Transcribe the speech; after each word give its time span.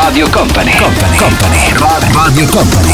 Radio 0.00 0.28
Company. 0.30 0.70
Company. 0.76 1.16
Company. 1.16 2.12
Radio 2.12 2.46
Company. 2.46 2.92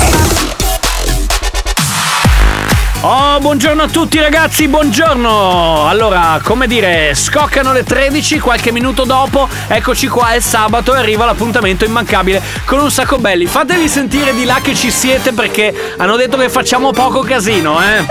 Oh, 3.02 3.38
buongiorno 3.40 3.82
a 3.82 3.88
tutti 3.88 4.18
ragazzi, 4.18 4.66
buongiorno! 4.66 5.86
Allora, 5.86 6.40
come 6.42 6.66
dire, 6.66 7.14
scoccano 7.14 7.74
le 7.74 7.84
13, 7.84 8.38
qualche 8.38 8.72
minuto 8.72 9.04
dopo, 9.04 9.46
eccoci 9.68 10.09
qua, 10.09 10.30
è 10.30 10.40
sabato 10.40 10.95
e 10.95 10.98
arriva 10.98 11.26
l'appuntamento 11.26 11.84
immancabile 11.84 12.40
con 12.64 12.80
un 12.80 12.90
sacco 12.90 13.18
belli. 13.18 13.45
Fatevi 13.45 13.86
sentire 13.86 14.32
di 14.32 14.46
là 14.46 14.60
che 14.62 14.74
ci 14.74 14.90
siete 14.90 15.32
perché 15.32 15.95
hanno 15.98 16.16
detto 16.16 16.38
che 16.38 16.48
facciamo 16.48 16.92
poco 16.92 17.20
casino, 17.20 17.79
eh? 17.82 18.07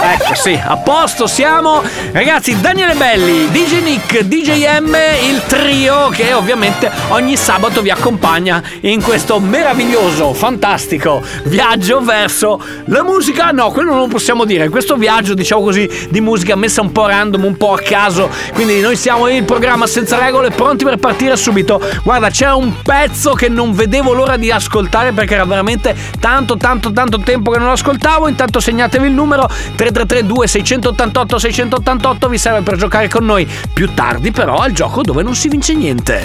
Ecco, 0.00 0.34
sì, 0.34 0.58
a 0.62 0.76
posto 0.76 1.26
siamo. 1.26 1.82
Ragazzi, 2.12 2.60
Daniele 2.60 2.94
Belli, 2.94 3.50
DJ 3.50 3.82
Nick, 3.82 4.20
DJ 4.20 4.78
M, 4.80 4.96
il 5.28 5.42
trio 5.46 6.08
che 6.10 6.32
ovviamente 6.32 6.90
ogni 7.08 7.36
sabato 7.36 7.82
vi 7.82 7.90
accompagna 7.90 8.62
in 8.82 9.02
questo 9.02 9.40
meraviglioso, 9.40 10.32
fantastico 10.34 11.22
viaggio 11.44 12.00
verso 12.00 12.62
la 12.86 13.02
musica. 13.02 13.50
No, 13.50 13.70
quello 13.70 13.92
non 13.94 14.08
possiamo 14.08 14.44
dire. 14.44 14.68
Questo 14.68 14.96
viaggio, 14.96 15.34
diciamo 15.34 15.62
così, 15.62 15.88
di 16.10 16.20
musica 16.20 16.54
messa 16.54 16.80
un 16.80 16.92
po' 16.92 17.06
random, 17.06 17.44
un 17.44 17.56
po' 17.56 17.72
a 17.72 17.78
caso. 17.78 18.30
Quindi 18.54 18.80
noi 18.80 18.96
siamo 18.96 19.26
in 19.28 19.44
programma 19.44 19.86
senza 19.86 20.18
regole, 20.18 20.50
pronti 20.50 20.84
per 20.84 20.98
partire 20.98 21.36
subito. 21.36 21.80
Guarda, 22.04 22.30
c'è 22.30 22.52
un 22.52 22.82
pezzo 22.82 23.32
che 23.32 23.48
non 23.48 23.74
vedevo 23.74 24.12
l'ora 24.12 24.36
di 24.36 24.50
ascoltare 24.50 25.12
perché 25.12 25.34
era 25.34 25.44
veramente 25.44 25.94
tanto, 26.20 26.56
tanto, 26.56 26.92
tanto 26.92 27.18
tempo 27.20 27.50
che 27.50 27.58
non 27.58 27.66
lo 27.66 27.72
ascoltavo. 27.72 28.28
Intanto 28.28 28.60
segnatevi 28.60 29.06
il 29.06 29.12
numero 29.12 29.48
3332 29.90 30.46
688 30.46 31.38
688 31.38 32.28
vi 32.28 32.38
serve 32.38 32.62
per 32.62 32.76
giocare 32.76 33.08
con 33.08 33.24
noi 33.24 33.48
più 33.72 33.92
tardi, 33.94 34.30
però 34.30 34.58
al 34.58 34.72
gioco 34.72 35.02
dove 35.02 35.22
non 35.22 35.34
si 35.34 35.48
vince 35.48 35.74
niente. 35.74 36.24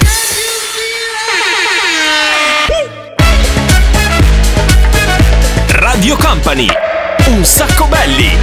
Radio 5.67 6.15
Company. 6.17 6.67
Un 7.27 7.43
sacco 7.43 7.85
belli. 7.87 8.37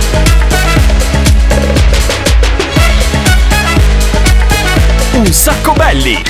Un 5.12 5.26
sacco 5.26 5.72
belli. 5.72 6.22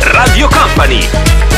Radio 0.00 0.48
Company. 0.48 1.49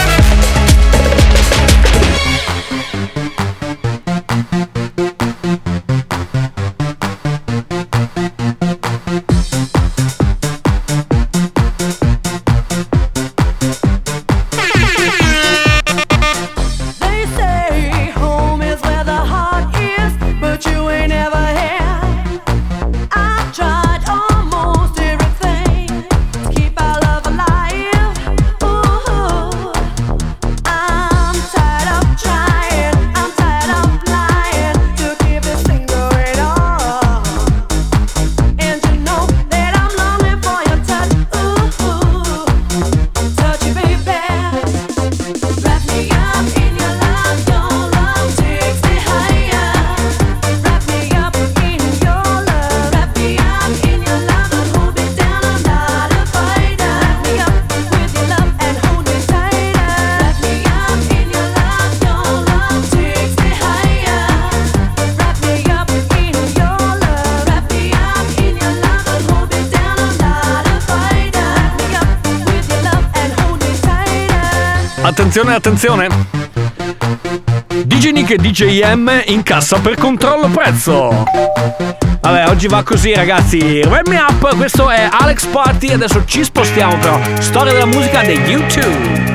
Attenzione, 75.32 75.56
attenzione! 75.56 76.08
DJ 77.86 78.10
Nick 78.10 78.32
e 78.32 78.36
DJ 78.36 78.82
M 78.92 79.10
in 79.28 79.42
cassa 79.42 79.78
per 79.78 79.96
controllo 79.96 80.48
prezzo. 80.48 81.24
Vabbè, 82.20 82.48
oggi 82.48 82.66
va 82.68 82.82
così, 82.82 83.14
ragazzi. 83.14 83.80
Wrap 83.82 84.08
me 84.08 84.18
up, 84.18 84.54
questo 84.56 84.90
è 84.90 85.08
Alex 85.10 85.46
Party. 85.46 85.90
Adesso 85.90 86.26
ci 86.26 86.44
spostiamo, 86.44 86.98
però. 86.98 87.18
Storia 87.38 87.72
della 87.72 87.86
musica 87.86 88.20
dei 88.20 88.40
YouTube. 88.40 89.31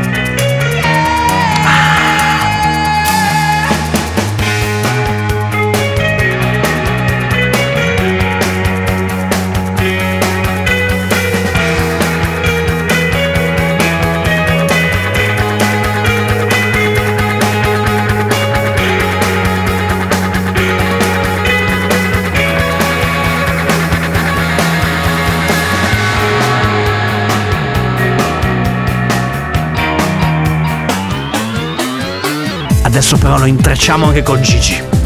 Adesso 32.98 33.18
però 33.18 33.38
lo 33.38 33.46
intrecciamo 33.46 34.08
anche 34.08 34.24
con 34.24 34.42
Gigi. 34.42 34.97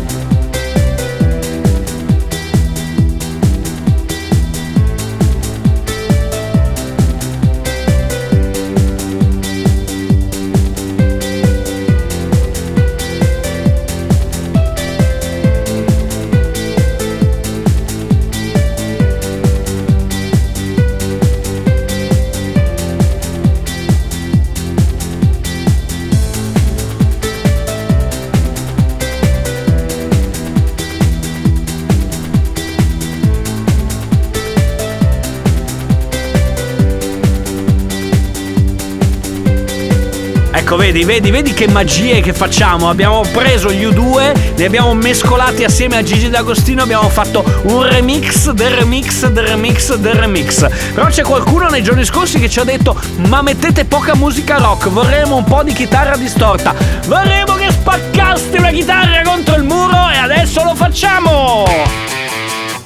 Vedi, 41.03 41.05
vedi, 41.05 41.31
vedi 41.31 41.53
che 41.53 41.67
magie 41.67 42.21
che 42.21 42.33
facciamo. 42.33 42.89
Abbiamo 42.89 43.21
preso 43.31 43.71
gli 43.71 43.85
U2, 43.85 44.55
li 44.55 44.65
abbiamo 44.65 44.93
mescolati 44.93 45.63
assieme 45.63 45.97
a 45.97 46.03
Gigi 46.03 46.29
D'Agostino, 46.29 46.81
abbiamo 46.83 47.09
fatto 47.09 47.43
un 47.63 47.83
remix 47.83 48.49
del 48.51 48.71
remix 48.71 49.27
del 49.27 49.45
remix 49.45 49.95
del 49.95 50.15
remix. 50.15 50.67
Però 50.93 51.07
c'è 51.07 51.23
qualcuno 51.23 51.67
nei 51.69 51.83
giorni 51.83 52.05
scorsi 52.05 52.39
che 52.39 52.49
ci 52.49 52.59
ha 52.59 52.63
detto: 52.63 52.99
Ma 53.27 53.41
mettete 53.41 53.85
poca 53.85 54.15
musica 54.15 54.57
rock, 54.57 54.89
vorremmo 54.89 55.37
un 55.37 55.43
po' 55.43 55.63
di 55.63 55.73
chitarra 55.73 56.17
distorta. 56.17 56.73
Vorremmo 57.07 57.55
che 57.55 57.71
spaccaste 57.71 58.57
una 58.57 58.71
chitarra 58.71 59.21
contro 59.23 59.55
il 59.55 59.63
muro 59.63 60.09
e 60.09 60.17
adesso 60.17 60.63
lo 60.63 60.75
facciamo! 60.75 61.65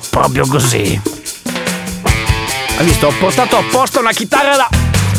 Proprio 0.09 0.45
così. 0.47 0.99
Hai 2.77 2.85
visto? 2.85 3.07
Ho 3.07 3.13
portato 3.19 3.57
apposta 3.57 3.99
una 3.99 4.11
chitarra 4.11 4.55
da 4.55 4.69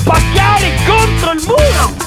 pacchiare 0.05 0.73
contro 0.87 1.33
il 1.33 1.43
muro! 1.47 2.06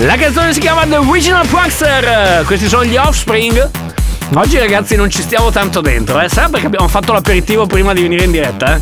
La 0.00 0.16
canzone 0.16 0.52
si 0.52 0.60
chiama 0.60 0.86
The 0.86 0.96
Original 0.96 1.44
Prankster. 1.48 2.44
Questi 2.46 2.68
sono 2.68 2.84
gli 2.84 2.96
Offspring. 2.96 3.68
Oggi 4.34 4.56
ragazzi 4.56 4.94
non 4.94 5.10
ci 5.10 5.22
stiamo 5.22 5.50
tanto 5.50 5.80
dentro, 5.80 6.20
eh? 6.20 6.28
Sarà 6.28 6.48
perché 6.48 6.66
abbiamo 6.66 6.86
fatto 6.86 7.12
l'aperitivo 7.12 7.66
prima 7.66 7.92
di 7.92 8.02
venire 8.02 8.22
in 8.22 8.30
diretta, 8.30 8.76
eh? 8.76 8.80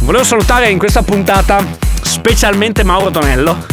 Volevo 0.00 0.24
salutare 0.24 0.70
in 0.70 0.78
questa 0.78 1.02
puntata 1.02 1.62
specialmente 2.00 2.82
Mauro 2.82 3.10
Tonello. 3.10 3.66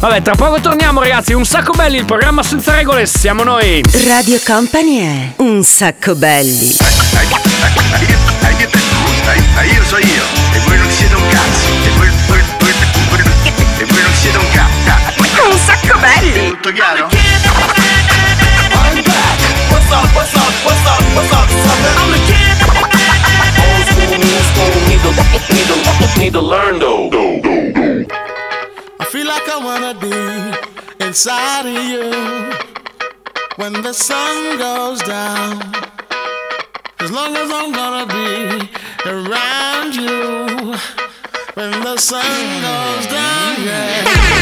Vabbè, 0.00 0.22
tra 0.22 0.34
poco 0.34 0.60
torniamo 0.60 0.98
ragazzi, 0.98 1.34
un 1.34 1.44
sacco 1.44 1.72
belli, 1.72 1.98
il 1.98 2.04
programma 2.04 2.42
senza 2.42 2.74
regole, 2.74 3.06
siamo 3.06 3.44
noi. 3.44 3.84
Radio 4.04 4.40
Company 4.44 4.98
è 4.98 5.32
un 5.36 5.62
sacco 5.62 6.16
belli. 6.16 6.74
io 9.72 9.84
so 9.84 9.98
io 9.98 10.24
e 10.52 10.58
voi 10.66 10.78
non 10.78 10.90
siete 10.90 11.14
un 11.14 11.28
cazzo 11.28 11.68
e 11.84 11.90
voi, 11.96 12.08
voi, 12.26 12.42
voi, 12.58 12.72
voi- 13.12 13.22
e 13.78 13.84
voi 13.84 14.02
non 14.02 14.12
siete 14.14 14.38
un 14.38 14.50
cazzo 14.52 15.11
Un 15.40 15.58
sacco 15.58 15.98
belli. 15.98 16.50
tutto 16.50 16.72
chiaro? 16.72 17.08
I'm 18.74 19.02
back. 19.02 19.38
What's 19.70 19.90
up? 19.90 20.14
What's 20.14 20.34
up? 20.34 20.52
What's 20.64 20.86
up? 20.86 21.02
What's 21.14 21.32
up? 21.32 21.48
Something. 21.48 21.96
I'm 22.00 22.10
the 22.10 22.18
kid. 22.28 22.56
Old 23.62 23.86
school, 23.88 24.18
new 24.18 24.40
school. 24.50 24.70
Need 24.88 25.02
to, 25.02 25.10
need 25.54 25.66
to, 25.68 25.76
need 26.18 26.32
to 26.32 26.40
learn 26.40 26.78
though. 26.78 27.10
I 29.00 29.04
feel 29.04 29.26
like 29.26 29.48
I 29.48 29.58
wanna 29.58 29.94
be 29.98 30.12
inside 31.04 31.66
of 31.66 31.74
you 31.90 32.10
when 33.56 33.72
the 33.82 33.92
sun 33.92 34.58
goes 34.58 35.02
down. 35.02 35.60
As 37.00 37.10
long 37.10 37.36
as 37.36 37.50
I'm 37.50 37.72
gonna 37.72 38.06
be 38.06 38.70
around 39.06 39.94
you 39.94 40.76
when 41.54 41.82
the 41.82 41.96
sun 41.96 42.62
goes 42.62 43.06
down, 43.06 43.62
yeah. 43.64 44.41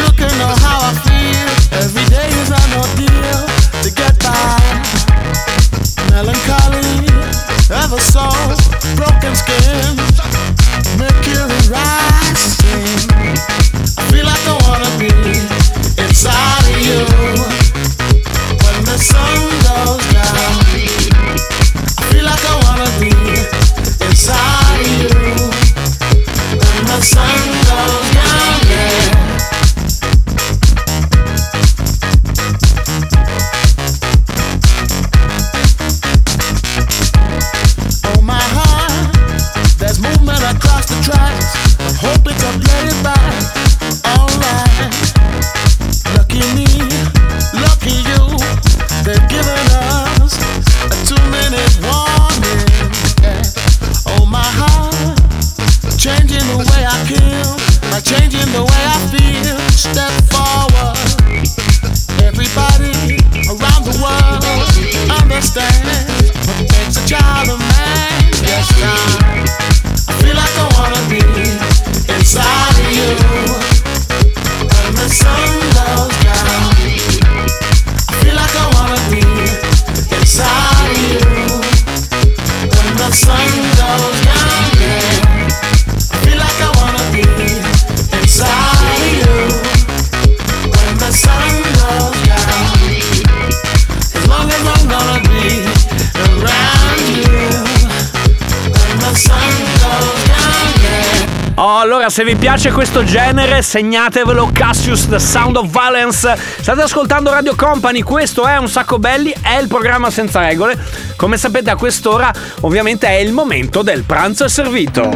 se 102.11 102.25
vi 102.25 102.35
piace 102.35 102.73
questo 102.73 103.05
genere, 103.05 103.61
segnatevelo 103.61 104.49
Cassius 104.51 105.07
The 105.07 105.17
Sound 105.17 105.55
of 105.55 105.69
Violence. 105.69 106.37
State 106.59 106.81
ascoltando 106.81 107.31
Radio 107.31 107.55
Company, 107.55 108.01
questo 108.01 108.45
è 108.45 108.57
un 108.57 108.67
sacco 108.67 108.99
belli, 108.99 109.33
è 109.41 109.57
il 109.61 109.69
programma 109.69 110.09
senza 110.09 110.41
regole. 110.41 110.77
Come 111.15 111.37
sapete, 111.37 111.69
a 111.69 111.77
quest'ora, 111.77 112.29
ovviamente, 112.61 113.07
è 113.07 113.13
il 113.13 113.31
momento 113.31 113.81
del 113.81 114.03
pranzo 114.03 114.49
servito. 114.49 115.09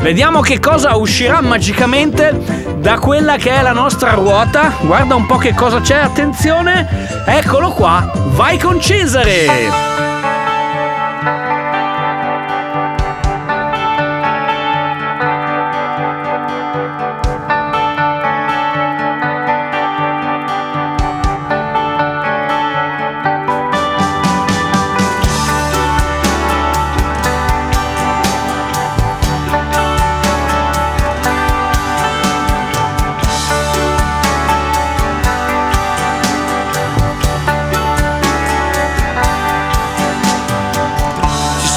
Vediamo 0.00 0.40
che 0.40 0.58
cosa 0.58 0.96
uscirà 0.96 1.40
magicamente 1.40 2.74
da 2.78 2.98
quella 2.98 3.36
che 3.36 3.52
è 3.52 3.62
la 3.62 3.72
nostra 3.72 4.14
ruota. 4.14 4.72
Guarda 4.80 5.14
un 5.14 5.26
po' 5.26 5.36
che 5.36 5.54
cosa 5.54 5.80
c'è, 5.80 5.98
attenzione. 5.98 7.22
Eccolo 7.24 7.70
qua, 7.70 8.10
vai 8.32 8.58
con 8.58 8.80
Cesare. 8.80 10.09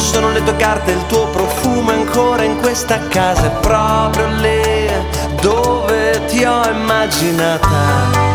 Sono 0.00 0.32
le 0.32 0.42
tue 0.42 0.56
carte, 0.56 0.92
il 0.92 1.06
tuo 1.06 1.28
profumo 1.28 1.90
ancora 1.92 2.42
in 2.42 2.58
questa 2.60 2.98
casa. 3.08 3.46
È 3.46 3.60
proprio 3.60 4.26
lì 4.40 4.88
dove 5.40 6.24
ti 6.26 6.44
ho 6.44 6.68
immaginata. 6.68 8.29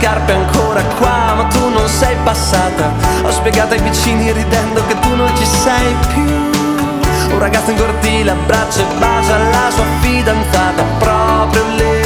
Scarpe 0.00 0.32
ancora 0.32 0.82
qua, 0.98 1.34
ma 1.36 1.44
tu 1.44 1.68
non 1.68 1.86
sei 1.86 2.16
passata. 2.24 2.90
Ho 3.22 3.30
spiegato 3.30 3.74
ai 3.74 3.82
vicini 3.82 4.32
ridendo 4.32 4.82
che 4.86 4.98
tu 4.98 5.14
non 5.14 5.30
ci 5.36 5.44
sei 5.44 5.94
più. 6.08 7.32
Un 7.32 7.38
ragazzo 7.38 7.70
in 7.70 7.76
cortile 7.76 8.30
abbraccia 8.30 8.80
e 8.80 8.86
bacia 8.98 9.36
la 9.36 9.70
sua 9.70 9.84
fidanzata 10.00 10.82
proprio 10.98 11.64
lì 11.76 12.00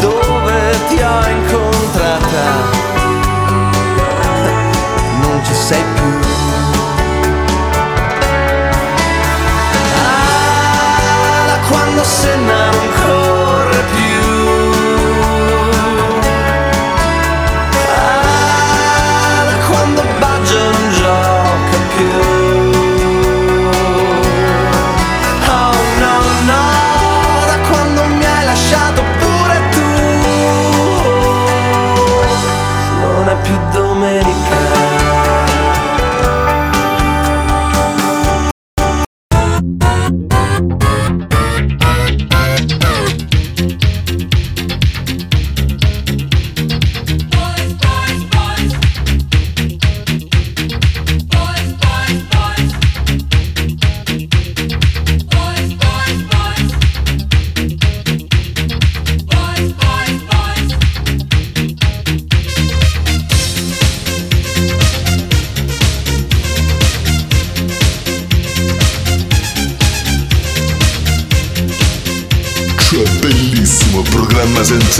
dove 0.00 0.78
ti 0.88 0.96
ho 1.02 1.28
incontrata. 1.28 2.44
Non 5.20 5.40
ci 5.44 5.54
sei 5.54 5.84
più. 5.94 6.29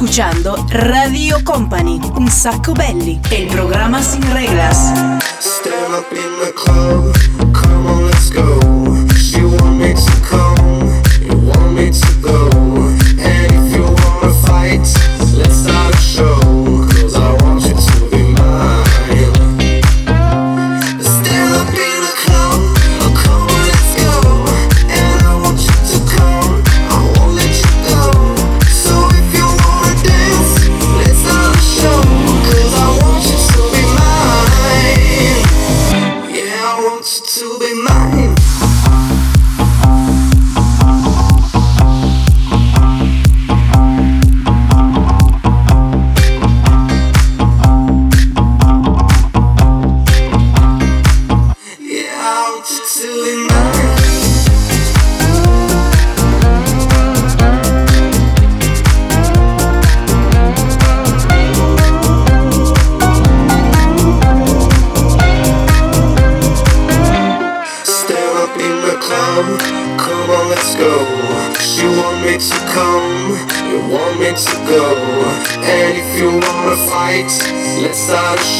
Escuchando 0.00 0.56
Radio 0.70 1.44
Company, 1.44 2.00
un 2.16 2.30
saco 2.30 2.72
belli, 2.72 3.20
el 3.30 3.48
programa 3.48 4.02
sin 4.02 4.22
reglas. 4.32 4.94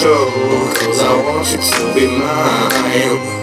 Show. 0.01 0.25
Cause 0.81 1.03
I 1.03 1.23
want 1.23 1.51
you 1.53 1.59
to 1.59 1.95
be 1.95 2.07
mine. 2.07 3.40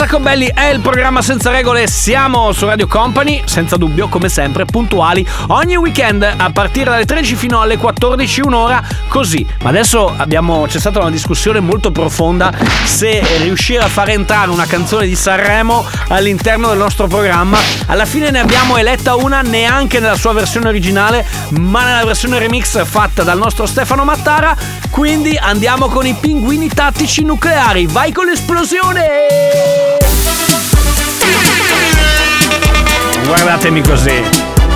Sacco 0.00 0.18
belli 0.18 0.50
è 0.54 0.68
il 0.68 0.80
programma 0.80 1.20
senza 1.20 1.50
regole, 1.50 1.86
siamo 1.86 2.52
su 2.52 2.64
Radio 2.64 2.86
Company, 2.86 3.42
senza 3.44 3.76
dubbio 3.76 4.08
come 4.08 4.30
sempre 4.30 4.64
puntuali 4.64 5.26
ogni 5.48 5.76
weekend 5.76 6.22
a 6.22 6.50
partire 6.50 6.88
dalle 6.88 7.04
13 7.04 7.34
fino 7.34 7.60
alle 7.60 7.76
14 7.76 8.40
un'ora 8.40 8.82
così. 9.08 9.46
Ma 9.62 9.68
adesso 9.68 10.10
abbiamo 10.16 10.64
c'è 10.66 10.78
stata 10.78 11.00
una 11.00 11.10
discussione 11.10 11.60
molto 11.60 11.90
profonda 11.92 12.50
se 12.84 13.22
riuscire 13.42 13.82
a 13.82 13.88
fare 13.88 14.14
entrare 14.14 14.50
una 14.50 14.64
canzone 14.64 15.06
di 15.06 15.14
Sanremo 15.14 15.84
all'interno 16.08 16.68
del 16.68 16.78
nostro 16.78 17.06
programma. 17.06 17.58
Alla 17.84 18.06
fine 18.06 18.30
ne 18.30 18.38
abbiamo 18.38 18.78
eletta 18.78 19.16
una 19.16 19.42
neanche 19.42 20.00
nella 20.00 20.16
sua 20.16 20.32
versione 20.32 20.68
originale, 20.68 21.26
ma 21.58 21.84
nella 21.84 22.06
versione 22.06 22.38
remix 22.38 22.82
fatta 22.86 23.22
dal 23.22 23.36
nostro 23.36 23.66
Stefano 23.66 24.04
Mattara. 24.04 24.56
Quindi 24.88 25.36
andiamo 25.36 25.88
con 25.88 26.06
i 26.06 26.14
pinguini 26.18 26.68
tattici 26.68 27.22
nucleari. 27.22 27.86
Vai 27.86 28.12
con 28.12 28.24
l'esplosione! 28.24 29.89
Guardatemi 33.30 33.80
così. 33.82 34.28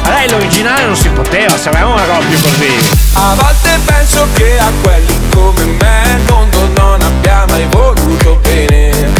Lei 0.05 0.31
l'originale 0.31 0.85
non 0.85 0.95
si 0.95 1.09
poteva, 1.09 1.59
sapevamo 1.59 1.95
una 1.95 2.05
roba 2.05 2.25
più 2.25 2.41
così. 2.41 2.73
A 3.15 3.35
volte 3.35 3.81
penso 3.85 4.29
che 4.35 4.57
a 4.59 4.71
quelli 4.81 5.13
come 5.35 5.65
me 5.65 6.03
il 6.17 6.23
mondo 6.31 6.71
non 6.77 7.03
abbia 7.03 7.47
mai 7.49 7.67
voluto 7.71 8.39
bene. 8.43 9.11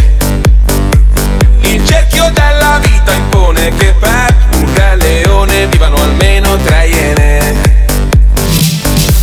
Il 1.63 1.85
cerchio 1.85 2.31
della 2.33 2.79
vita 2.81 3.13
impone 3.13 3.75
che 3.77 3.93
per 3.99 4.35
un 4.53 4.73
re 4.73 4.97
leone 4.99 5.67
vivano 5.67 5.97
almeno 5.97 6.57
tre 6.59 6.87
iene. 6.87 7.55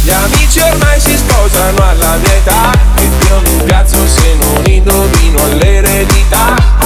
Gli 0.04 0.10
amici 0.10 0.60
ormai 0.60 1.00
si 1.00 1.16
sposano 1.16 1.88
alla 1.88 2.18
mia 2.18 2.36
età 2.36 2.72
E 2.96 3.04
io 3.04 3.42
mi 3.46 3.64
piazzo 3.64 4.06
se 4.08 4.36
non 4.42 4.66
indovino 4.66 5.48
l'eredità 5.54 6.81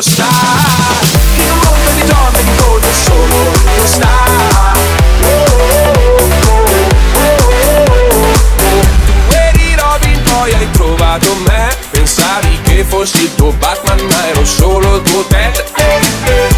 Ringo 0.00 0.02
Starr 0.02 1.04
In 1.36 1.50
un 1.50 1.58
mondo 1.58 1.90
di 1.90 2.06
giorni 2.06 2.42
di 2.42 2.50
oh, 5.22 5.44
oh, 5.52 6.20
oh, 6.20 6.48
oh. 6.48 6.88
Tu 8.96 9.34
eri 9.34 9.74
Robin, 9.76 10.22
poi 10.22 10.52
hai 10.54 10.70
trovato 10.70 11.34
me. 11.46 11.76
Pensavi 11.90 12.60
che 12.62 12.84
fossi 12.84 13.22
il 13.22 13.34
tuo 13.34 13.52
Batman 13.52 14.00
ma 14.06 14.28
ero 14.28 14.44
solo 14.44 14.96
il 14.96 15.02
tuo 15.02 15.24
Ted. 15.26 15.64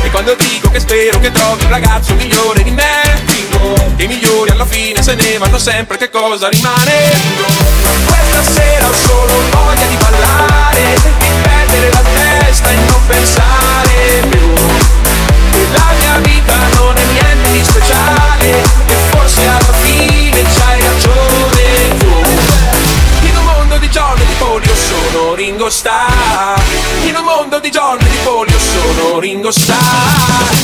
E 0.03 0.11
quando 0.11 0.35
dico 0.35 0.71
che 0.71 0.79
spero 0.81 1.19
che 1.19 1.33
trovi 1.33 1.65
un 1.65 1.71
ragazzo 1.71 2.15
migliore 2.15 2.63
di 2.63 2.71
me 2.71 3.01
che 3.97 4.05
i 4.05 4.07
migliori 4.07 4.51
alla 4.51 4.67
fine 4.67 5.03
se 5.03 5.15
ne 5.15 5.39
vanno 5.39 5.59
sempre 5.59 5.97
che 5.97 6.11
cosa 6.11 6.49
rimane 6.49 7.13
Ma 7.83 7.91
questa 8.05 8.43
sera 8.53 8.89
ho 8.89 8.95
solo 8.95 9.52
Starr 25.83 26.63
In 27.07 27.17
un 27.17 27.25
mondo 27.25 27.59
di 27.59 27.69
giorni 27.69 28.09
di 28.09 28.17
polio 28.23 28.57
sono 28.57 29.19
Ringo 29.19 29.51
Starr 29.51 30.62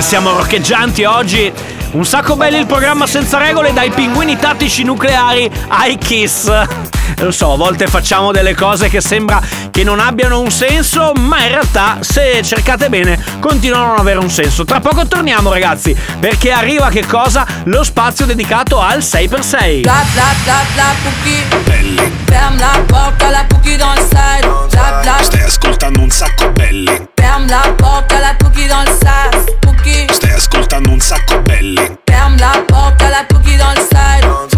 come 0.00 0.02
siamo 0.02 0.30
roccheggianti 0.32 1.04
oggi. 1.04 1.52
Un 1.92 2.06
sacco 2.06 2.34
belli 2.34 2.56
il 2.58 2.66
programma 2.66 3.06
senza 3.06 3.36
regole, 3.36 3.74
dai 3.74 3.90
pinguini 3.90 4.38
tattici 4.38 4.82
nucleari 4.82 5.50
ai 5.68 5.98
Kiss. 5.98 6.89
Lo 7.18 7.30
so, 7.30 7.52
a 7.52 7.56
volte 7.56 7.86
facciamo 7.86 8.32
delle 8.32 8.54
cose 8.54 8.88
che 8.88 9.00
sembra 9.00 9.40
che 9.70 9.84
non 9.84 10.00
abbiano 10.00 10.40
un 10.40 10.50
senso, 10.50 11.12
ma 11.16 11.42
in 11.42 11.48
realtà, 11.48 11.98
se 12.00 12.40
cercate 12.42 12.88
bene, 12.88 13.22
continuano 13.40 13.84
a 13.84 13.88
non 13.88 13.98
avere 13.98 14.18
un 14.18 14.30
senso. 14.30 14.64
Tra 14.64 14.80
poco 14.80 15.06
torniamo, 15.06 15.50
ragazzi, 15.50 15.96
perché 16.18 16.50
arriva 16.50 16.88
che 16.88 17.06
cosa? 17.06 17.46
Lo 17.64 17.82
spazio 17.82 18.26
dedicato 18.26 18.80
al 18.80 18.98
6x6. 18.98 19.82
Bla 19.82 20.04
bla 20.12 20.34
bla 20.44 20.64
bla 20.74 20.94
Pookie 21.02 22.18
Ferme 22.26 22.58
la 22.58 22.78
porte 22.86 23.22
à 23.22 23.30
la 23.30 23.44
Pookie 23.44 23.76
dans 23.76 23.94
le 23.94 24.00
side 24.02 24.48
Bla 24.70 25.00
bla 25.02 25.22
Stai 25.22 25.42
ascoltando 25.42 26.00
un 26.00 26.10
sacco 26.10 26.50
belli. 26.52 27.08
Ferme 27.14 27.46
la 27.48 27.74
porte 27.76 28.12
à 28.12 28.20
la 28.20 28.34
Pookie 28.38 28.68
dans 28.68 28.82
le 28.82 28.90
side 28.90 29.58
Pookie 29.60 30.06
Stai 30.10 30.32
ascoltando 30.32 30.90
un 30.90 31.00
sacco 31.00 31.40
belli. 31.40 31.98
Ferme 32.04 32.36
la 32.38 32.62
porte 32.66 33.02
à 33.02 33.10
la 33.10 33.24
Pookie 33.28 33.56
dans 33.56 33.72
le 33.74 33.80
side 33.80 34.49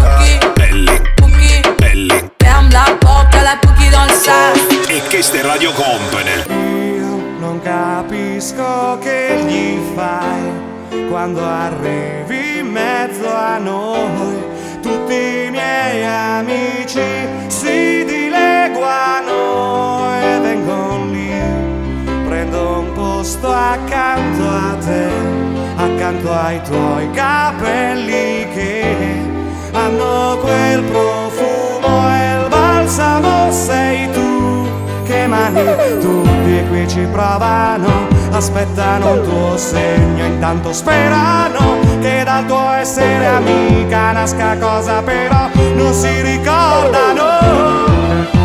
Side 4.23 4.87
E 4.87 5.03
questa 5.09 5.37
è 5.37 5.41
Radio 5.41 5.73
Company. 5.73 6.45
Non 7.39 7.59
capisco 7.61 8.97
che 9.01 9.43
gli 9.45 9.77
fai 9.93 11.09
quando 11.09 11.45
arrivi 11.45 12.59
in 12.59 12.67
mezzo 12.67 13.27
a 13.27 13.57
noi. 13.57 14.41
Tutti 14.81 15.13
i 15.13 15.49
miei 15.49 16.05
amici 16.05 17.03
si 17.47 18.05
dileguano 18.05 20.09
e 20.21 20.39
vengono 20.39 21.11
lì. 21.11 21.33
Prendo 22.25 22.79
un 22.79 22.93
posto 22.93 23.51
accanto 23.51 24.47
a 24.47 24.77
te, 24.79 25.09
accanto 25.75 26.31
ai 26.31 26.61
tuoi 26.61 27.11
capelli 27.11 28.47
che 28.53 28.85
hanno 29.73 30.37
quel 30.37 30.81
profumo 30.83 32.15
e 32.15 32.32
balsamo 32.83 33.49
sei 33.49 34.11
tu 34.11 34.67
che 35.05 35.25
mani. 35.25 35.63
Tutti 36.01 36.65
qui 36.67 36.87
ci 36.87 37.07
provano 37.11 38.07
aspettano 38.31 39.13
un 39.13 39.23
tuo 39.23 39.57
segno. 39.57 40.25
Intanto 40.25 40.73
sperano 40.73 41.79
che 42.01 42.23
dal 42.25 42.45
tuo 42.45 42.73
essere 42.73 43.25
amica 43.25 44.11
nasca 44.11 44.57
cosa 44.57 45.01
però 45.01 45.49
non 45.75 45.93
si 45.93 46.21
ricordano. 46.21 47.23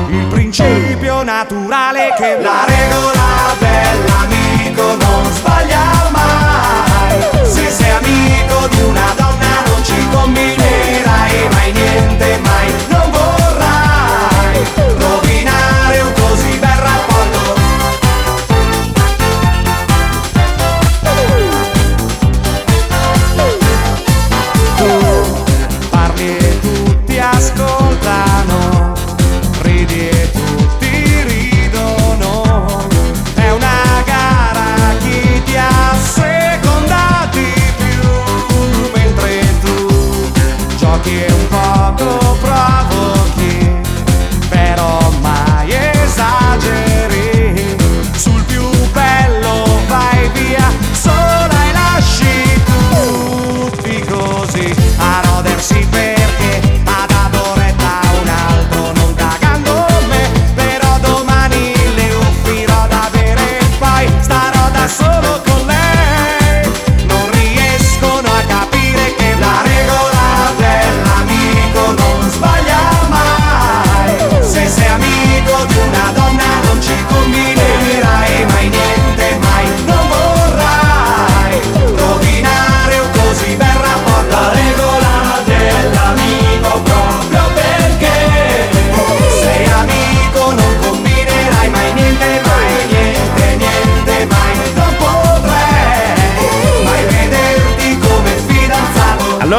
Il 0.08 0.26
principio 0.26 1.22
naturale 1.24 2.14
che 2.16 2.38
la 2.40 2.64
regola 2.64 3.56
dell'amico 3.58 4.96
non 5.04 5.32
sbaglia 5.32 5.82
mai. 6.10 7.44
Se 7.44 7.70
sei 7.70 7.90
amico 7.90 8.68
di 8.68 8.82
una 8.82 9.17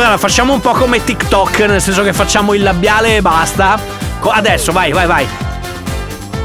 Allora 0.09 0.23
facciamo 0.23 0.53
un 0.53 0.59
po' 0.59 0.71
come 0.71 1.03
TikTok, 1.03 1.59
nel 1.59 1.79
senso 1.79 2.01
che 2.01 2.13
facciamo 2.13 2.55
il 2.55 2.63
labiale 2.63 3.17
e 3.17 3.21
basta. 3.21 3.79
Adesso, 4.21 4.71
vai, 4.71 4.91
vai, 4.91 5.05
vai. 5.05 5.27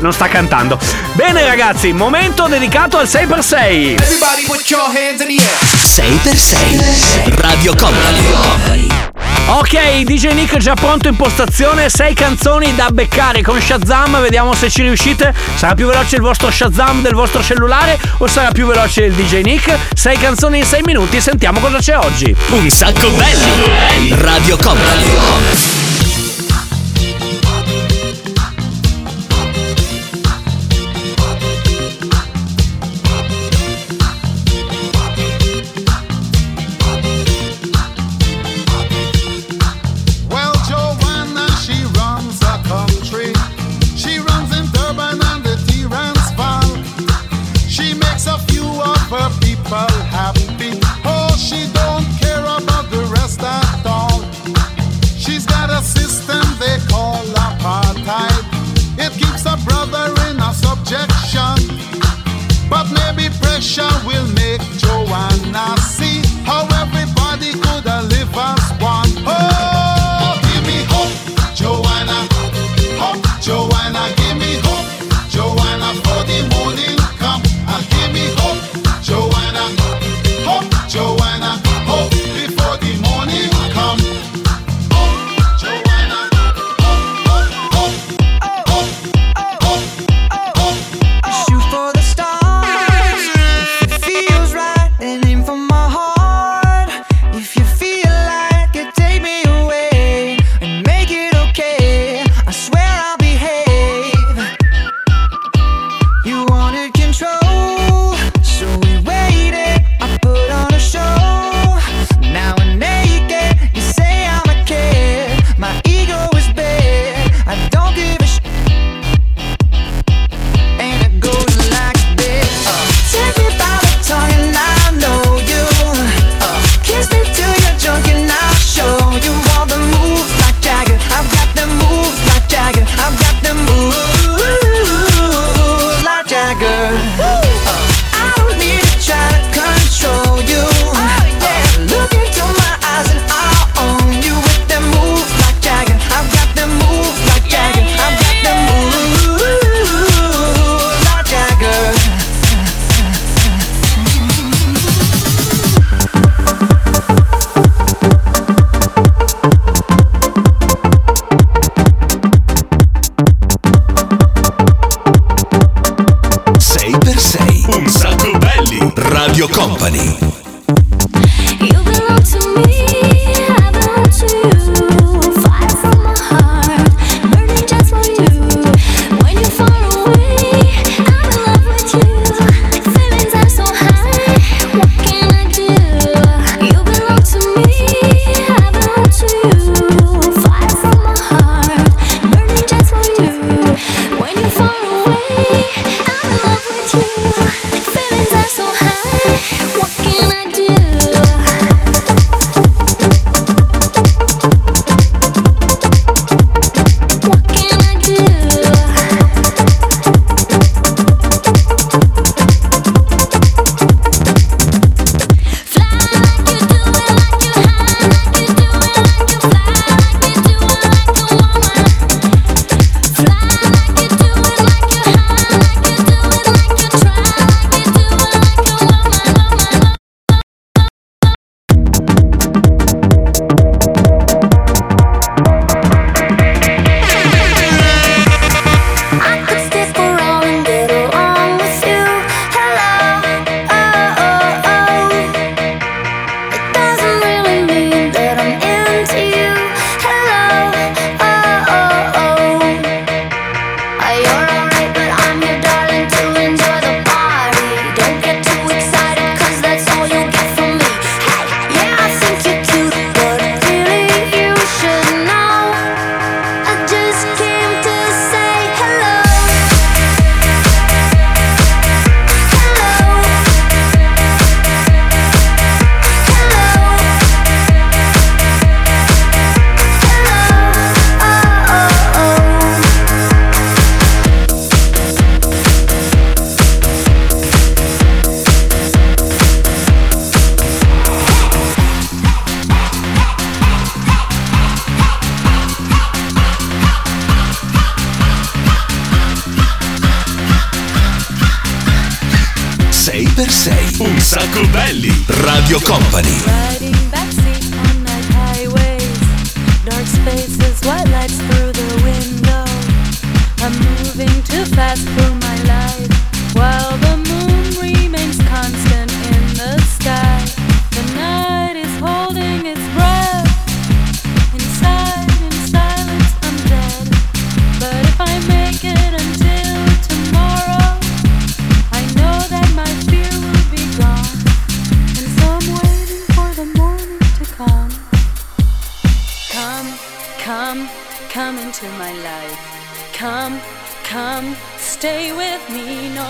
Non 0.00 0.12
sta 0.12 0.28
cantando. 0.28 0.78
Bene 1.14 1.46
ragazzi, 1.46 1.90
momento 1.94 2.46
dedicato 2.46 2.98
al 2.98 3.06
6x6. 3.06 3.56
Everybody 3.56 4.44
put 4.44 4.68
your 4.68 4.82
hands 4.82 5.22
in 5.22 5.28
the 5.28 5.42
air 5.42 5.56
6x6 5.80 7.40
Radio 7.40 7.74
Company. 7.74 9.03
Ok, 9.46 10.02
DJ 10.04 10.32
Nick 10.32 10.56
già 10.56 10.74
pronto 10.74 11.08
in 11.08 11.16
postazione, 11.16 11.90
6 11.90 12.14
canzoni 12.14 12.74
da 12.74 12.88
beccare 12.90 13.42
con 13.42 13.60
Shazam, 13.60 14.20
vediamo 14.22 14.54
se 14.54 14.70
ci 14.70 14.82
riuscite. 14.82 15.34
Sarà 15.54 15.74
più 15.74 15.86
veloce 15.86 16.16
il 16.16 16.22
vostro 16.22 16.50
Shazam 16.50 17.02
del 17.02 17.12
vostro 17.14 17.42
cellulare 17.42 17.98
o 18.18 18.26
sarà 18.26 18.50
più 18.52 18.66
veloce 18.66 19.04
il 19.04 19.12
DJ 19.12 19.42
Nick? 19.42 19.76
6 19.94 20.16
canzoni 20.16 20.58
in 20.58 20.64
6 20.64 20.82
minuti, 20.86 21.20
sentiamo 21.20 21.60
cosa 21.60 21.78
c'è 21.78 21.96
oggi. 21.96 22.34
Un 22.50 22.70
sacco 22.70 23.10
belli. 23.10 24.14
Radio 24.18 24.56
Company. 24.56 25.83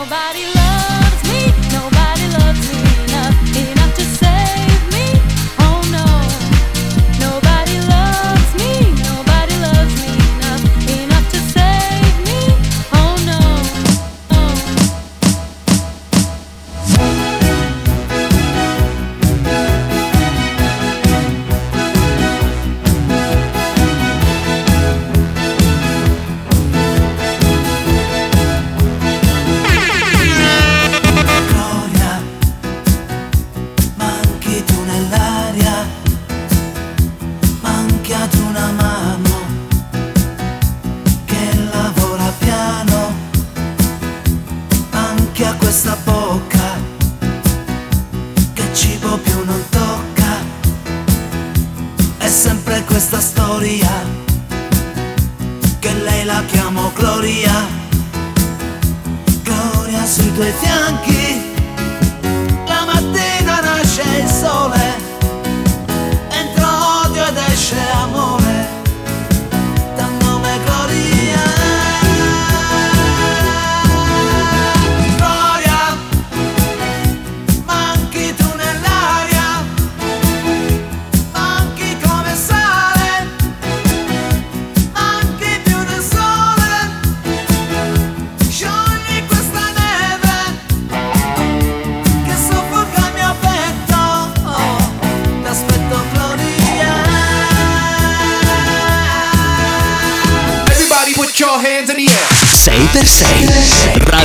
nobody 0.04 0.53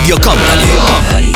Radio 0.10 0.28
Company. 0.28 1.32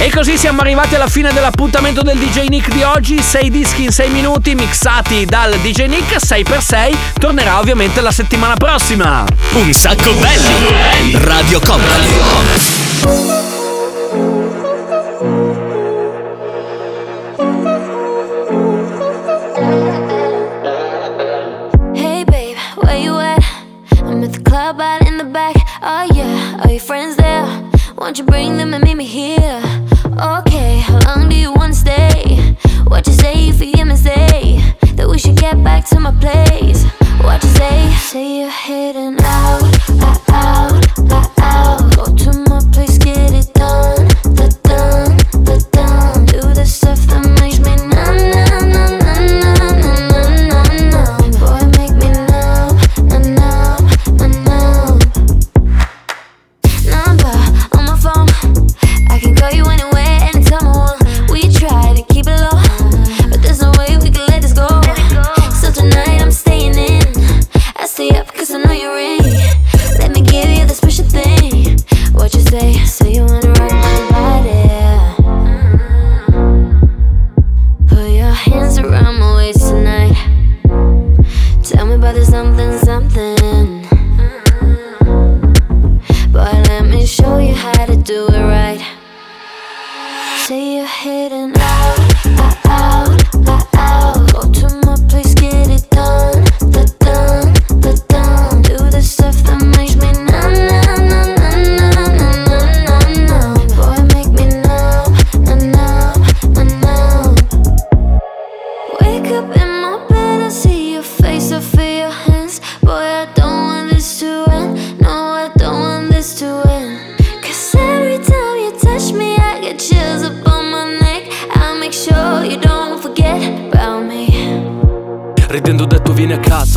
E 0.00 0.10
così 0.10 0.36
siamo 0.36 0.60
arrivati 0.62 0.96
alla 0.96 1.06
fine 1.06 1.32
dell'appuntamento 1.32 2.02
del 2.02 2.18
DJ 2.18 2.48
Nick 2.48 2.72
di 2.72 2.82
oggi, 2.82 3.22
6 3.22 3.48
dischi 3.48 3.84
in 3.84 3.92
6 3.92 4.10
minuti 4.10 4.56
mixati 4.56 5.24
dal 5.24 5.56
DJ 5.58 5.84
Nick 5.84 6.16
6x6, 6.16 6.96
tornerà 7.20 7.60
ovviamente 7.60 8.00
la 8.00 8.10
settimana 8.10 8.56
prossima. 8.56 9.24
Un 9.52 9.72
sacco 9.72 10.12
belli! 10.14 11.16
Radio 11.22 11.60
Company. 11.60 13.37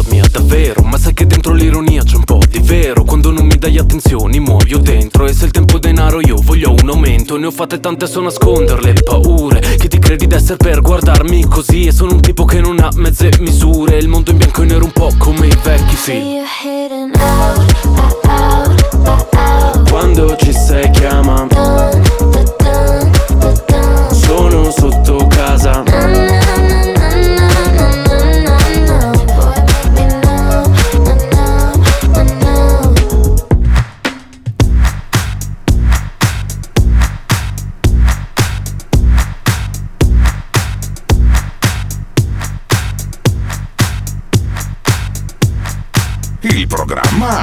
Casa 0.01 0.09
mia, 0.09 0.25
davvero. 0.29 0.81
Ma 0.83 0.97
sai 0.97 1.13
che 1.13 1.25
dentro 1.25 1.53
l'ironia 1.53 2.03
c'è 2.03 2.15
un 2.15 2.23
po' 2.23 2.39
di 2.49 2.59
vero. 2.59 3.03
Quando 3.03 3.31
non 3.31 3.45
mi 3.45 3.57
dai 3.57 3.77
attenzioni 3.77 4.39
muoio 4.39 4.79
dentro. 4.79 5.25
E 5.25 5.33
se 5.33 5.45
il 5.45 5.51
tempo 5.51 5.77
è 5.77 5.79
denaro 5.79 6.19
io 6.21 6.35
voglio 6.41 6.73
un 6.73 6.89
aumento. 6.89 7.37
Ne 7.37 7.47
ho 7.47 7.51
fatte 7.51 7.79
tante 7.79 8.07
so 8.07 8.21
nasconderle. 8.21 8.93
Paure 9.03 9.59
Che 9.59 9.87
ti 9.87 9.99
credi 9.99 10.27
d'essere 10.27 10.57
per 10.57 10.81
guardarmi 10.81 11.45
così. 11.45 11.85
E 11.85 11.91
sono 11.91 12.13
un 12.13 12.21
tipo 12.21 12.45
che 12.45 12.59
non 12.59 12.79
ha 12.79 12.89
mezze 12.95 13.29
misure. 13.39 13.97
Il 13.97 14.07
mondo 14.07 14.31
in 14.31 14.37
bianco 14.37 14.63
e 14.63 14.65
nero 14.65 14.85
un 14.85 14.91
po' 14.91 15.11
come 15.17 15.47
i 15.47 15.57
vecchi 15.63 15.95
film. 15.95 16.41
Quando 19.89 20.35
ci 20.37 20.53
sei 20.53 20.89
chiama 20.91 21.47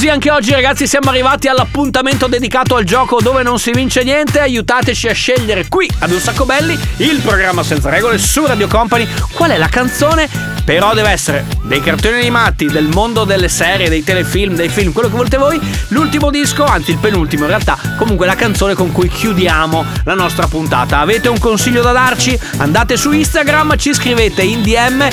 Così 0.00 0.12
anche 0.12 0.30
oggi 0.30 0.52
ragazzi 0.52 0.86
siamo 0.86 1.10
arrivati 1.10 1.46
all'appuntamento 1.46 2.26
dedicato 2.26 2.74
al 2.74 2.84
gioco 2.84 3.20
dove 3.20 3.42
non 3.42 3.58
si 3.58 3.70
vince 3.70 4.02
niente. 4.02 4.40
Aiutateci 4.40 5.08
a 5.08 5.12
scegliere 5.12 5.68
qui 5.68 5.90
ad 5.98 6.10
un 6.10 6.18
sacco 6.18 6.46
belli 6.46 6.78
il 6.96 7.20
programma 7.20 7.62
senza 7.62 7.90
regole 7.90 8.16
su 8.16 8.46
Radio 8.46 8.66
Company 8.66 9.06
qual 9.34 9.50
è 9.50 9.58
la 9.58 9.68
canzone. 9.68 10.26
Però 10.64 10.94
deve 10.94 11.10
essere 11.10 11.44
dei 11.64 11.82
cartoni 11.82 12.16
animati, 12.16 12.66
del 12.66 12.88
mondo 12.88 13.24
delle 13.24 13.48
serie, 13.48 13.90
dei 13.90 14.02
telefilm, 14.02 14.54
dei 14.54 14.70
film, 14.70 14.92
quello 14.92 15.10
che 15.10 15.16
volete 15.16 15.36
voi. 15.36 15.60
L'ultimo 15.88 16.30
disco, 16.30 16.64
anzi 16.64 16.92
il 16.92 16.98
penultimo 16.98 17.42
in 17.42 17.48
realtà, 17.48 17.76
comunque 17.98 18.24
la 18.24 18.36
canzone 18.36 18.72
con 18.72 18.92
cui 18.92 19.08
chiudiamo 19.08 19.84
la 20.04 20.14
nostra 20.14 20.46
puntata. 20.46 21.00
Avete 21.00 21.28
un 21.28 21.38
consiglio 21.38 21.82
da 21.82 21.92
darci? 21.92 22.38
Andate 22.56 22.96
su 22.96 23.12
Instagram, 23.12 23.76
ci 23.76 23.92
scrivete 23.92 24.40
in 24.42 24.62
DM 24.62 25.08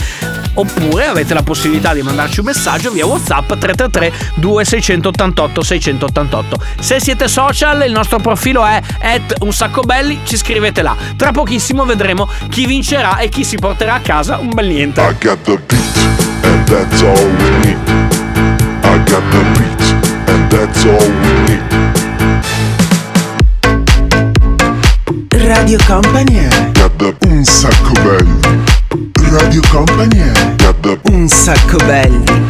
oppure 0.58 1.05
avete 1.05 1.34
la 1.34 1.43
possibilità 1.43 1.93
di 1.93 2.01
mandarci 2.01 2.39
un 2.39 2.45
messaggio 2.45 2.91
via 2.91 3.05
WhatsApp 3.05 3.47
333 3.47 4.14
2688 4.36 5.64
688. 5.64 6.58
Se 6.80 6.99
siete 6.99 7.28
social, 7.28 7.84
il 7.86 7.91
nostro 7.91 8.20
profilo 8.20 8.66
è 8.66 8.82
at 9.01 9.36
un 9.39 9.53
sacco 9.53 9.82
belli, 9.82 10.20
ci 10.24 10.38
scrivete 10.38 10.82
là. 10.82 10.95
Tra 11.16 11.32
pochissimo 11.32 11.86
vedremo 11.86 12.28
chi 12.49 12.66
vincerà 12.66 13.18
e 13.18 13.30
chi 13.30 13.43
si 13.43 13.58
porterà 13.58 13.95
a 13.95 13.99
casa 13.99 14.38
un 14.38 14.49
bel 14.53 14.68
niente. 14.68 15.01
I 15.01 15.16
got 15.20 15.41
the 15.43 15.60
beat, 15.68 15.97
and 16.43 16.68
that's 16.68 17.01
all 17.01 17.14
we 17.14 17.49
need. 17.66 17.78
I 18.84 19.03
got 19.05 19.24
the 19.30 19.43
beat, 19.53 19.95
and 20.28 20.49
that's 20.49 20.84
all 20.86 21.12
we 21.22 21.34
need. 21.45 21.66
Radio 25.47 25.78
Company 25.86 26.36
è 26.36 26.72
Got 26.74 26.95
the 26.97 27.16
un 27.28 27.43
sacco 27.43 27.91
belli. 27.93 28.16
Un 31.12 31.28
sacco 31.28 31.78
belli. 31.78 32.47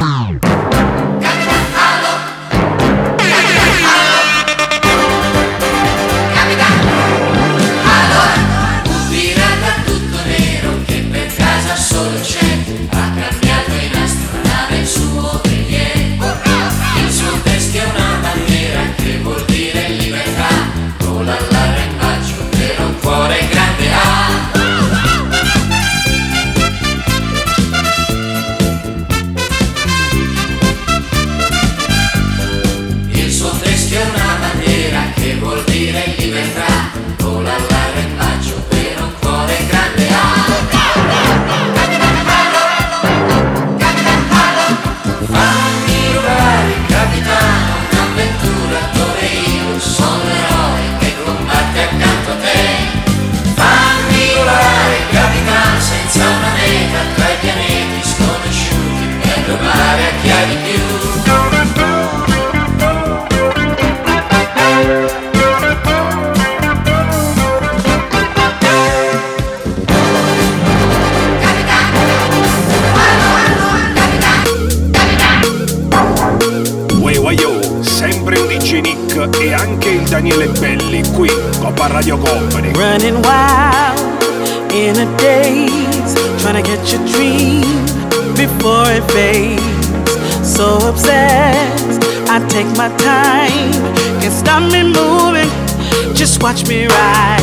Watch 96.42 96.68
me 96.68 96.88
ride. 96.88 97.37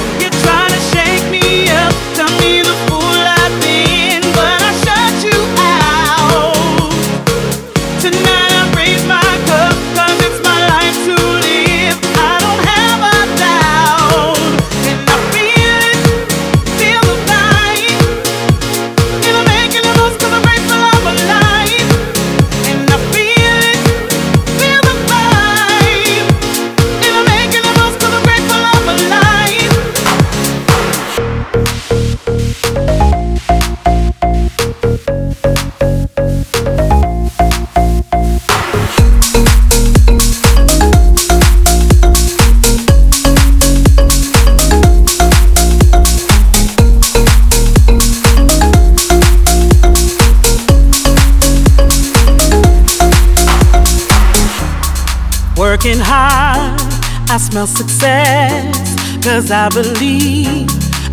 Smell 57.55 57.67
success. 57.69 58.97
Cause 59.23 59.53
I 59.53 59.69
believe 59.69 60.67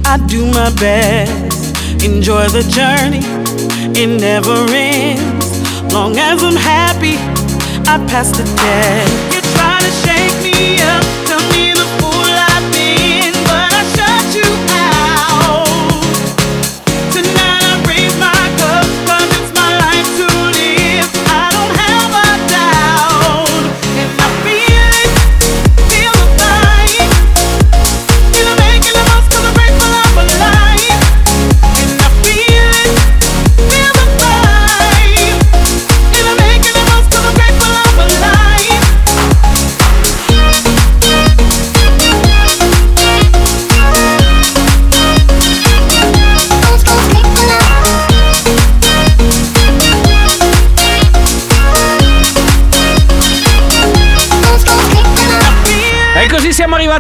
I 0.07 0.17
do 0.25 0.43
my 0.47 0.73
best. 0.81 2.03
Enjoy 2.03 2.47
the 2.49 2.63
journey, 2.63 3.21
it 3.93 4.09
never 4.19 4.65
ends. 4.73 5.93
Long 5.93 6.17
as 6.17 6.41
I'm 6.41 6.55
happy, 6.55 7.17
I 7.85 8.03
pass 8.09 8.31
the 8.31 8.45
test. 8.57 9.35
You 9.35 9.41
try 9.53 9.77
to 9.85 9.91
shake 10.01 10.40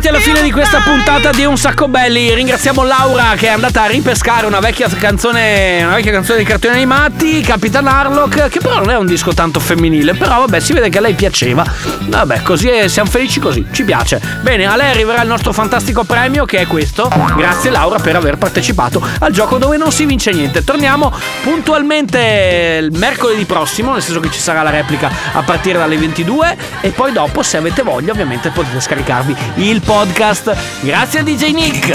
così 0.01 0.07
siamo 0.07 0.07
arrivati 0.07 0.07
alla 0.07 0.10
fine 0.21 0.43
di 0.43 0.51
questa 0.51 0.81
puntata 0.81 1.31
di 1.31 1.45
Un 1.45 1.57
Sacco 1.57 1.87
Belli. 1.87 2.31
Ringraziamo 2.31 2.83
Laura 2.83 3.33
che 3.35 3.47
è 3.47 3.49
andata 3.49 3.81
a 3.81 3.87
ripescare 3.87 4.45
una 4.45 4.59
vecchia 4.59 4.87
canzone, 4.87 5.81
una 5.83 5.95
vecchia 5.95 6.11
canzone 6.11 6.37
di 6.37 6.45
cartoni 6.45 6.75
animati, 6.75 7.41
Capitan 7.41 7.87
Harlock, 7.87 8.47
che 8.49 8.59
però 8.59 8.75
non 8.75 8.91
è 8.91 8.97
un 8.97 9.07
disco 9.07 9.33
tanto 9.33 9.59
femminile, 9.59 10.13
però 10.13 10.37
vabbè, 10.41 10.59
si 10.59 10.73
vede 10.73 10.89
che 10.89 10.99
a 10.99 11.01
lei 11.01 11.15
piaceva. 11.15 11.65
Vabbè, 12.01 12.43
così 12.43 12.67
è- 12.69 12.87
siamo 12.87 13.09
felici 13.09 13.39
così, 13.39 13.65
ci 13.71 13.83
piace. 13.83 14.21
Bene, 14.41 14.67
a 14.67 14.75
lei 14.75 14.91
arriverà 14.91 15.23
il 15.23 15.27
nostro 15.27 15.53
fantastico 15.53 16.03
premio 16.03 16.45
che 16.45 16.59
è 16.59 16.67
questo. 16.67 17.09
Grazie 17.35 17.71
Laura 17.71 17.97
per 17.97 18.15
aver 18.15 18.37
partecipato 18.37 19.03
al 19.19 19.31
gioco 19.31 19.57
dove 19.57 19.77
non 19.77 19.91
si 19.91 20.05
vince 20.05 20.29
niente. 20.31 20.63
Torniamo 20.63 21.11
puntualmente 21.41 22.79
il 22.79 22.91
mercoledì 22.95 23.45
prossimo, 23.45 23.93
nel 23.93 24.03
senso 24.03 24.19
che 24.19 24.29
ci 24.29 24.39
sarà 24.39 24.61
la 24.61 24.69
replica 24.69 25.09
a 25.33 25.41
partire 25.41 25.79
dalle 25.79 25.97
22 25.97 26.55
e 26.81 26.89
poi 26.89 27.11
dopo, 27.11 27.41
se 27.41 27.57
avete 27.57 27.81
voglia, 27.81 28.11
ovviamente 28.11 28.49
potete 28.49 28.79
scaricarvi 28.79 29.35
il 29.55 29.81
podcast. 29.81 30.09
Grazie 30.13 31.19
a 31.19 31.23
DJ 31.23 31.51
Nick. 31.51 31.87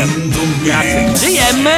Grazie 0.62 1.12
GM. 1.12 1.68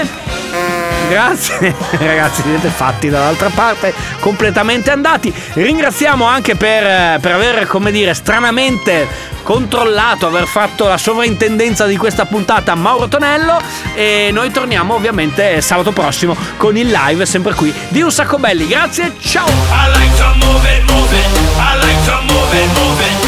Grazie 1.08 1.74
ragazzi, 1.98 2.42
siete 2.42 2.68
fatti 2.68 3.08
dall'altra 3.08 3.48
parte, 3.48 3.94
completamente 4.20 4.90
andati. 4.90 5.32
Ringraziamo 5.54 6.24
anche 6.24 6.54
per, 6.54 7.18
per 7.20 7.32
aver, 7.32 7.66
come 7.66 7.90
dire, 7.90 8.12
stranamente 8.12 9.36
controllato, 9.42 10.26
aver 10.26 10.46
fatto 10.46 10.86
la 10.86 10.98
sovrintendenza 10.98 11.86
di 11.86 11.96
questa 11.96 12.26
puntata 12.26 12.74
Mauro 12.74 13.08
Tonello 13.08 13.58
e 13.94 14.28
noi 14.30 14.50
torniamo 14.50 14.94
ovviamente 14.94 15.62
sabato 15.62 15.92
prossimo 15.92 16.36
con 16.58 16.76
il 16.76 16.90
live 16.90 17.24
sempre 17.24 17.54
qui 17.54 17.72
di 17.88 18.02
Un 18.02 18.12
Sacco 18.12 18.36
Belli. 18.38 18.66
Grazie, 18.66 19.14
ciao! 19.20 19.46
I 19.46 19.98
like 19.98 20.16
to 20.16 20.34
move 20.44 20.68
it, 20.68 20.90
move 20.90 21.16
it. 21.16 21.26
I 21.56 21.78
like 21.80 22.04
to 22.04 22.22
move 22.22 22.54
it, 22.54 22.68
move 22.76 23.02
it. 23.02 23.18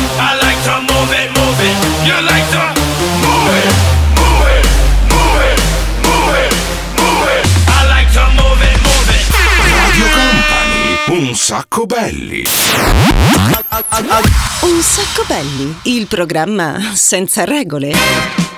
You 2.04 2.20
like 2.20 2.39
un 11.31 11.37
sacco 11.37 11.87
belli. 11.87 12.43
Un 14.62 14.83
sacco 14.83 15.24
belli, 15.28 15.76
il 15.85 16.09
programma 16.09 16.91
senza 16.95 17.45
regole. 17.45 18.49